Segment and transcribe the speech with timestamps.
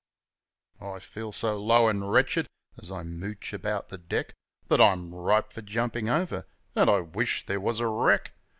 [0.81, 4.33] I feel so low an' wretched, as I mooch about the deck,
[4.67, 8.33] That I'm ripe for jumpin' over an' I wish there was a wreck